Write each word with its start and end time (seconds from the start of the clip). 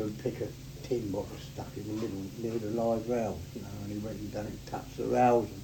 go 0.00 0.06
and 0.06 0.18
pick 0.22 0.40
a 0.40 0.48
tin 0.82 1.10
bottle 1.12 1.36
stuck 1.52 1.68
in 1.76 1.86
the 1.86 1.92
middle 1.92 2.24
near 2.38 2.58
the 2.58 2.82
live 2.82 3.06
rails, 3.08 3.42
you 3.54 3.60
know, 3.60 3.68
and 3.82 3.92
he 3.92 3.98
went 3.98 4.16
and 4.16 4.32
done 4.32 4.46
it, 4.46 4.70
touched 4.70 4.96
the 4.96 5.04
rails. 5.04 5.46
And 5.46 5.62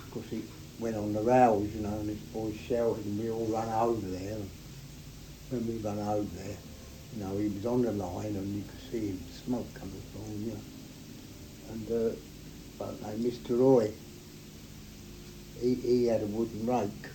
of 0.00 0.10
course, 0.12 0.26
he 0.30 0.42
went 0.78 0.96
on 0.96 1.12
the 1.12 1.22
rails, 1.22 1.66
you 1.74 1.80
know, 1.80 1.98
and 1.98 2.08
this 2.08 2.22
boy 2.32 2.52
shouted, 2.68 3.04
and 3.04 3.18
we 3.18 3.30
all 3.30 3.46
ran 3.46 3.68
over 3.70 4.06
there. 4.06 4.34
And 4.34 4.50
when 5.50 5.66
we 5.66 5.74
ran 5.82 5.98
over 5.98 6.28
there, 6.36 6.56
you 7.16 7.24
know, 7.24 7.36
he 7.38 7.48
was 7.48 7.66
on 7.66 7.82
the 7.82 7.92
line, 7.92 8.36
and 8.36 8.54
you 8.54 8.62
could 8.62 8.92
see 8.92 9.08
him 9.08 9.20
smoke 9.44 9.72
coming 9.74 10.02
from 10.12 10.22
him, 10.22 10.44
you 10.46 10.52
know. 10.52 10.60
And 11.70 11.90
uh, 11.90 12.16
but 12.78 13.02
Mr. 13.20 13.58
Roy, 13.58 13.90
he, 15.60 15.74
he 15.74 16.06
had 16.06 16.22
a 16.22 16.26
wooden 16.26 16.66
rake, 16.66 17.10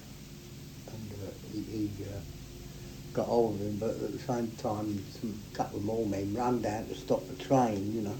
and 0.91 1.11
uh, 1.13 1.31
he, 1.53 1.61
he 1.61 2.03
uh, 2.03 2.19
got 3.13 3.27
hold 3.27 3.55
of 3.55 3.61
him, 3.61 3.77
but 3.77 3.91
at 3.91 4.11
the 4.11 4.19
same 4.19 4.49
time, 4.57 5.03
some 5.21 5.39
couple 5.53 5.79
more 5.81 6.05
men 6.05 6.33
ran 6.33 6.61
down 6.61 6.87
to 6.87 6.95
stop 6.95 7.21
the 7.27 7.43
train, 7.43 7.93
you 7.95 8.01
know. 8.01 8.17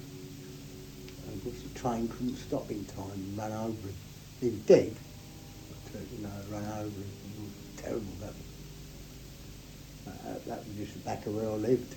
And 1.26 1.34
of 1.36 1.44
course, 1.44 1.62
the 1.64 1.80
train 1.80 2.08
couldn't 2.08 2.38
stop 2.38 2.70
in 2.70 2.86
time 2.86 3.12
and 3.12 3.38
ran 3.38 3.52
over 3.52 3.88
him. 3.88 3.96
He 4.40 4.50
was 4.50 4.60
dead, 4.60 4.94
but, 4.94 6.00
uh, 6.00 6.04
you 6.16 6.24
know, 6.24 6.30
ran 6.50 6.64
over 6.64 6.86
him. 6.86 7.12
It 7.26 7.42
was 7.42 7.82
terrible, 7.82 8.14
that 8.22 8.34
was. 8.34 8.44
Uh, 10.06 10.40
that 10.48 10.60
was 10.68 10.78
just 10.78 10.94
the 10.94 11.00
back 11.00 11.26
of 11.26 11.36
where 11.36 11.50
I 11.50 11.56
lived. 11.56 11.96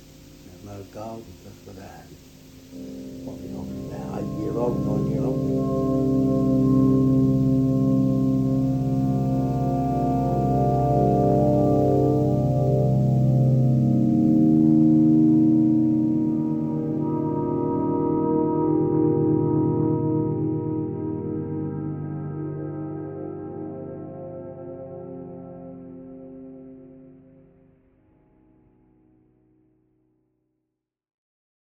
No 0.64 0.82
gardens, 0.92 1.44
that's 1.44 1.66
what 1.66 1.76
that 1.76 1.90
happened. 1.90 2.16
What, 3.24 3.38
you 3.40 3.48
know, 3.50 3.62
about 3.94 4.18
eight 4.20 4.42
year 4.42 4.58
old, 4.58 4.84
nine 4.84 5.10
year 5.12 5.22
old. 5.22 5.95